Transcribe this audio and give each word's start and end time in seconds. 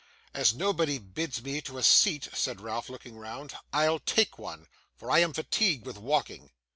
'As 0.33 0.51
nobody 0.51 0.97
bids 0.97 1.43
me 1.43 1.61
to 1.61 1.77
a 1.77 1.83
seat,' 1.83 2.29
said 2.33 2.59
Ralph, 2.59 2.89
looking 2.89 3.19
round, 3.19 3.53
'I'll 3.71 3.99
take 3.99 4.39
one, 4.39 4.67
for 4.97 5.11
I 5.11 5.19
am 5.19 5.31
fatigued 5.31 5.85
with 5.85 5.99
walking. 5.99 6.49